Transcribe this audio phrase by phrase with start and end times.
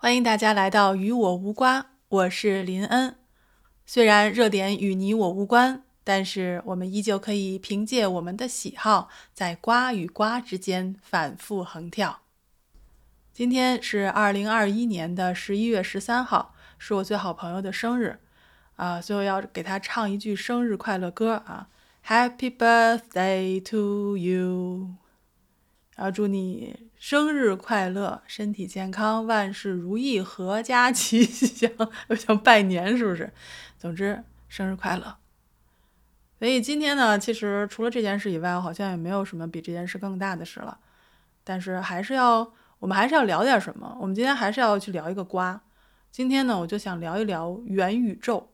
[0.00, 3.16] 欢迎大家来到与我无瓜，我是林恩。
[3.84, 12.20] 虽然热点与你我无关，但是我们依旧可以凭借我们的喜好，在瓜与瓜之间反复横跳。
[13.32, 18.20] 今天是二零二一年的十一月十三号，是我最好朋友的生日
[18.76, 21.66] 啊，最后要给他唱一句生日快乐歌啊
[22.06, 24.94] ，Happy birthday to you，
[25.98, 26.88] 然后祝你。
[26.96, 31.70] 生日快乐，身体健康，万事如意，阖家吉祥。
[32.08, 33.32] 又想拜年是不是？
[33.78, 35.16] 总之，生日快乐。
[36.38, 40.78] 所以今天呢，其实除了这件事以外，好像也没有什么比这件事更大的事了。
[41.44, 43.96] 但是还是要，我们还是要聊点什么。
[44.00, 45.60] 我们今天还是要去聊一个瓜。
[46.10, 48.50] 今天呢，我就想聊一聊元宇宙。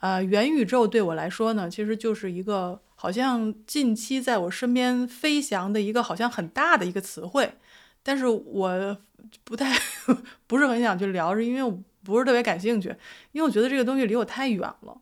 [0.00, 2.82] 啊，元宇宙对我来说呢，其实就是一个。
[3.02, 7.52] 好像近期在我身边飞翔的一个好像很大的一个词汇，
[8.00, 8.96] 但是我
[9.42, 9.76] 不太
[10.46, 12.94] 不是很想去聊，是因为我不是特别感兴趣，
[13.32, 14.96] 因为我觉得这个东西离我太远了。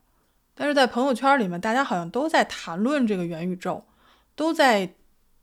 [0.54, 3.84] 但是在朋友圈里面，大家好像都在谈论这个元宇宙，
[4.34, 4.94] 都在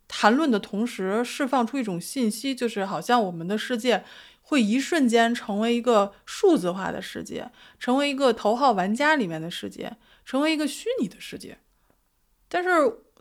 [0.07, 4.03] 谈论的同时释放出一种信息，就是好像我们的世界
[4.41, 11.59] 会一瞬间成为一个数字化的世界，成为一个头号玩家里面的世界，成为一个虚拟的世界。
[12.49, 12.69] 但是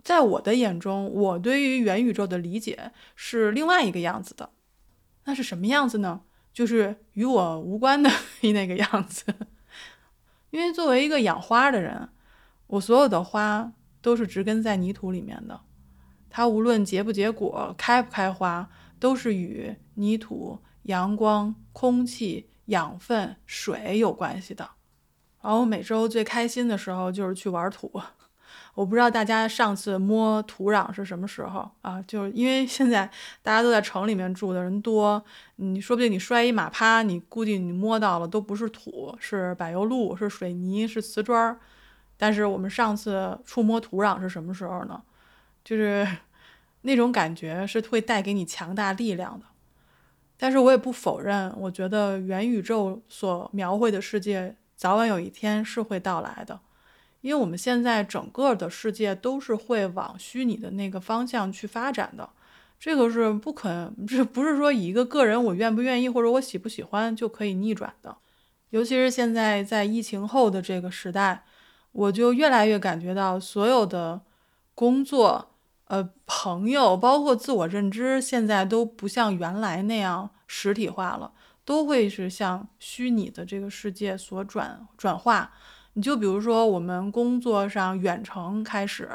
[0.03, 4.51] 在我的眼中，我对于元宇宙的理解是另外一个样子的。
[5.25, 6.23] 那是什么样子呢？
[6.53, 8.09] 就是与我无关的
[8.55, 9.25] 那个样子。
[10.51, 12.09] 因为作为一个养花的人，
[12.69, 15.61] 我所有的花都是植根在泥土里面的。
[16.31, 24.71] 它无论结不结果、开不开花，都是与泥土、阳光、空气、养分、水有关系的。
[25.43, 28.01] 然后每周最开心的时候就是去玩土。
[28.77, 32.01] 我不知道大家上次摸土壤是什么时候啊？
[32.03, 33.11] 就是因为现在
[33.43, 35.25] 大家都在城里面住的人多，
[35.57, 41.59] 你说不定你摔一马趴，你估计你摸到了都不是土，是柏油路，是水泥，是瓷砖。
[42.19, 45.03] 但是我们上次触摸土壤是什么时候呢？
[45.65, 46.07] 就是
[46.83, 49.47] 那种感觉是会带给你强大力量的。
[50.37, 56.61] 但是我也不否认，我觉得元宇宙所描绘的世界早晚有一天是会到来的。
[57.27, 62.31] 因为我们现在整个的世界都是会往虚拟的那个方向去发展的，
[62.79, 68.17] 这个是不可，这不是说以一个个人我愿不愿意或者我喜不喜欢就可以逆转的。
[68.71, 71.43] 尤其是现在在疫情后的这个时代，
[71.91, 74.21] 我就越来越感觉到所有的
[74.77, 75.51] 工作、
[75.89, 81.33] 呃朋友，包括自我认知，现在都不像原来那样实体化了，
[81.65, 85.51] 都会是向虚拟的这个世界所转转化。
[85.97, 89.09] 你就比如说，我们工作上远程开始，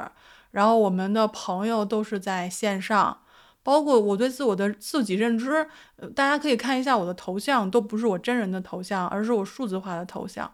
[0.50, 3.20] 然后我们的朋友都是在线上，
[3.62, 5.68] 包括我对自我的自己认知，
[6.16, 10.52] 大家可以看一下我的头像，都不是我真人的头像，而是我数字化的头像。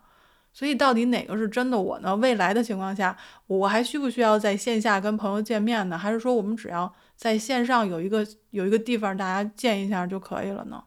[0.52, 2.14] 所以到底哪个是真的我呢？
[2.18, 3.16] 未来的情况下，
[3.48, 5.98] 我还需不需要在线下跟朋友见面呢？
[5.98, 10.84] 还是说我们只要在线上有一个有一个地方大家见一下就可以了呢？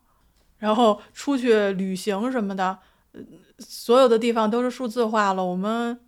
[0.58, 2.78] 然后出去旅行什么的。
[3.58, 5.98] 所有的地方都是数字化了，我们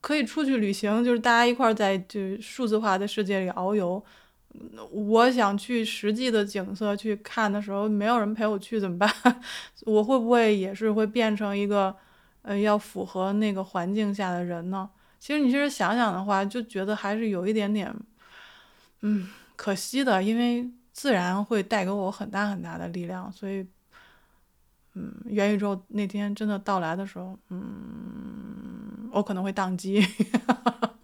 [0.00, 4.02] 可以出去旅行，就是大家一块儿在就数字化的世界里遨游。
[4.90, 9.08] 我想去实际的景色去看的时候，没有人陪我去怎么办？
[9.86, 11.94] 我会不会也是会变成一个
[12.42, 14.88] 呃要符合那个环境下的人呢？
[15.20, 17.94] 其实你其实想想的话，就觉得还是有一点点
[19.02, 23.64] 嗯可惜的，因为自然会带给我很大很大的力量，所以。
[24.98, 30.04] 嗯，元宇宙那天真的到来的时候，嗯，我可能会宕机。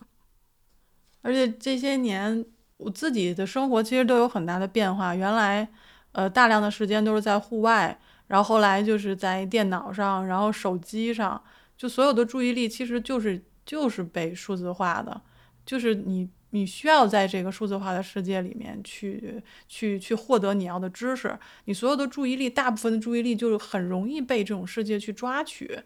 [1.22, 2.44] 而且这些年
[2.76, 5.14] 我自己的生活其实都有很大的变化。
[5.14, 5.68] 原来，
[6.10, 7.96] 呃，大量的时间都是在户外，
[8.26, 11.40] 然后后来就是在电脑上，然后手机上，
[11.78, 15.20] 就所有的注意力其实就是就是被数字化的，
[15.66, 16.28] 就是你。
[16.50, 25.80] 你需要在这个数字化的世界里面去去去获得你要的知识，你所有的注意力，大部分的注意力就是很容易被这种世界去抓取，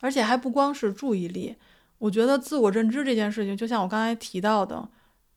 [0.00, 1.56] 而且还不光是注意力。
[1.96, 4.86] 我觉得自我认知这件事情，就像我刚才提到的，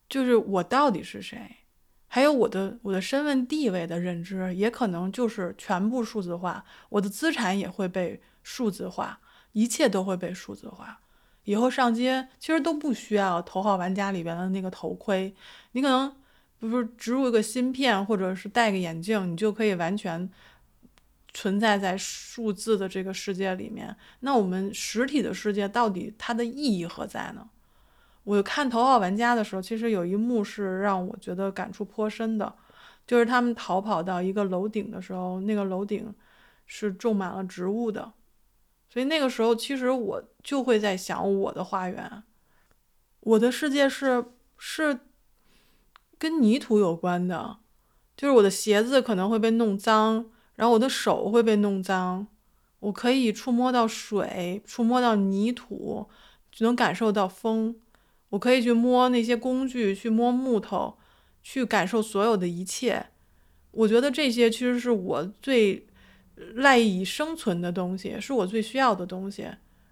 [0.10, 1.40] 就是我到底是谁，
[2.08, 9.22] 还有我的我的身份地位的认知，也可能就是全部数字化，我的资产也会被数字化，
[9.54, 11.00] 一切都会被数字化。
[11.50, 15.34] 以后上街其实都不需要《头号玩家》里边的那个头盔，
[15.72, 16.16] 你可能
[16.60, 20.30] 不是植入一个芯片，或者是戴个眼镜，你就可以完全
[21.34, 23.96] 存在在数字的这个世界里面。
[24.19, 27.50] 那我们实体的世界到底它的意义何在呢？
[28.25, 32.54] 我看《头号玩家》的时候，其实有一幕是让我觉得感触颇深的，
[33.07, 36.13] 就是他们逃跑到一个楼顶的时候，那个楼顶
[36.68, 38.13] 是种满了植物的。
[38.92, 42.24] 所以那个时候，其实我就会在想我的花园，
[43.20, 44.26] 我的世界是
[44.58, 45.02] 是
[46.18, 47.58] 跟泥土有关的，
[48.18, 50.26] 就是我的鞋子可能会被弄脏，
[50.56, 52.26] 然后我的手会被弄脏，
[52.80, 56.10] 我可以触摸到水，触摸到泥土，
[56.52, 57.76] 就能感受到风，
[58.30, 60.98] 我可以去摸那些工具，去摸木头，
[61.44, 63.06] 去感受所有的一切。
[63.70, 65.86] 我觉得这些其实是我最。
[66.56, 69.48] 赖以生存的东西是我最需要的东西。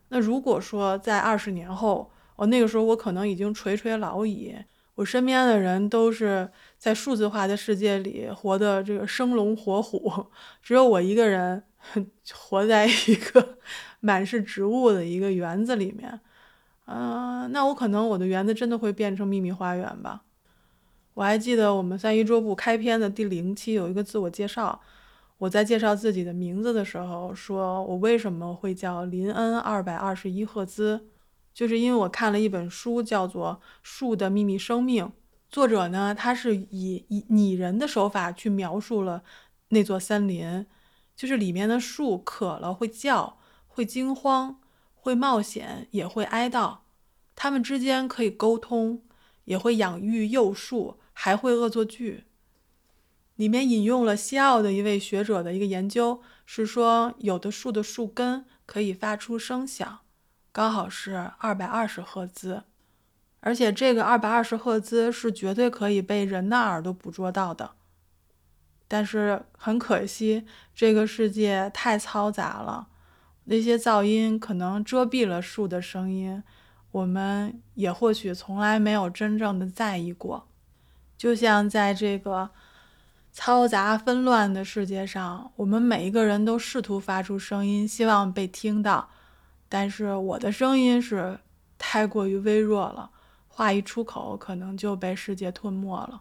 [0.10, 4.56] 那如果说在二十年后，哦，那个时候我可能已经垂垂老矣，
[4.96, 10.28] 我身边的人都是在数字化的世界里活的这个生龙活虎，
[10.62, 11.62] 只有我一个人
[12.34, 13.58] 活在一个
[14.00, 16.20] 满是植物的一个园子里面。
[16.86, 20.24] 嗯，那我可能我的园子真的会变成秘密花园吧。
[21.16, 24.80] 我还记得我们三一桌布开篇的第零期有一个自我介绍。
[25.39, 31.07] 我在介绍自己的名字的时候，说我为什么会叫林恩二百二十一赫兹，
[31.54, 35.06] 就是因为我看了一本书，叫做《树的秘密生命》。
[35.50, 39.24] 作者呢，他是以以拟人的手法去描述了
[39.69, 40.66] 那座森林，
[41.16, 43.38] 就是里面的树渴了会叫，
[43.68, 44.60] 会惊慌，
[44.95, 46.80] 会冒险，也会哀悼。
[47.36, 49.04] 它们之间可以沟通，
[49.45, 52.24] 也会养育幼树，还会恶作剧。
[53.38, 60.00] 里面引用了西澳的一位学者的一个研究，是说有的树的树根可以发出声响，
[60.51, 62.63] 刚好是二百二十赫兹，
[63.42, 67.75] 而且这个二百二十赫兹是绝对可以被人的耳朵捕捉到的。
[68.88, 72.88] 但是很可惜，这个世界太嘈杂了，
[73.44, 76.42] 那些噪音可能遮蔽了树的声音，
[76.89, 80.48] 我们也或许从来没有真正的在意过，
[81.16, 82.50] 就像在这个。
[83.38, 89.07] 嘈杂纷乱的世界上，我们每一个人都试图发出声音，希望被听到。
[89.69, 91.39] 但是我的声音是
[91.78, 93.12] 太过于微弱了，
[93.48, 96.19] 话一出口可能就被世界吞没了。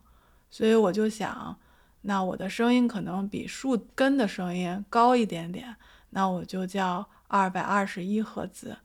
[0.51, 1.57] 所以我就想，
[2.03, 5.75] 那我的声音可能比树根的声音高一点点，
[6.11, 8.77] 那我就叫二百二十一赫兹。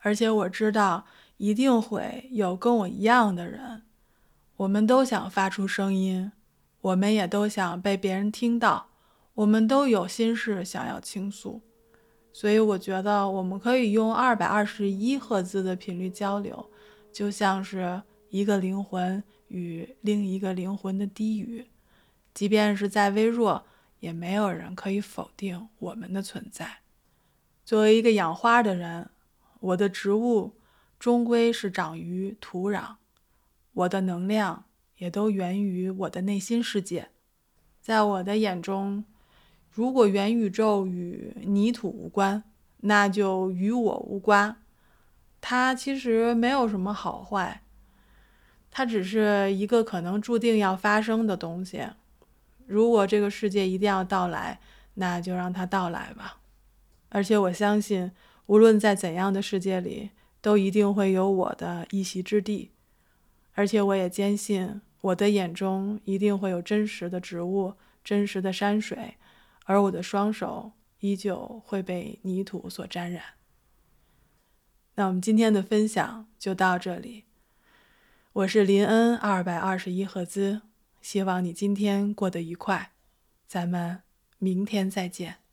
[0.00, 1.04] 而且我知道，
[1.36, 3.82] 一定会有跟我一样的人，
[4.56, 6.32] 我们都想发出声音。
[6.84, 8.90] 我们也都想被别人听到，
[9.32, 11.62] 我们都有心事想要倾诉，
[12.30, 16.70] 所以我觉得我们可以用二百二十一赫兹的频率交流，
[17.10, 21.66] 就像是一个灵魂与另一个灵魂的低语，
[22.34, 23.64] 即便是再微弱，
[24.00, 26.80] 也没有人可以否定我们的存在。
[27.64, 29.08] 作为一个养花的人，
[29.60, 30.52] 我的植物
[30.98, 32.96] 终归是长于土壤，
[33.72, 34.66] 我的能量。
[34.98, 37.08] 也都源于我的内心世界，
[37.80, 39.04] 在我的眼中，
[39.70, 42.44] 如果元宇宙与泥土无关，
[42.78, 44.56] 那就与我无关。
[45.40, 47.62] 它其实没有什么好坏，
[48.70, 51.86] 它只是一个可能注定要发生的东西。
[52.66, 54.60] 如果这个世界一定要到来，
[54.94, 56.38] 那就让它到来吧。
[57.10, 58.10] 而且我相信，
[58.46, 60.10] 无论在怎样的世界里，
[60.40, 62.70] 都一定会有我的一席之地。
[63.54, 64.80] 而且我也坚信。
[65.00, 69.18] 我的眼中一定会有真实的植物、真实的山水，
[69.66, 73.22] 而我的双手依旧会被泥土所沾染。
[74.94, 77.24] 那我们今天的分享就到这里。
[78.32, 80.62] 我是林恩二百二十一赫兹，
[81.02, 82.92] 希望你今天过得愉快，
[83.46, 84.02] 咱们
[84.38, 85.43] 明天再见。